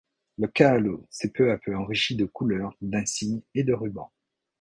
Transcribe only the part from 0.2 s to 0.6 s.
Le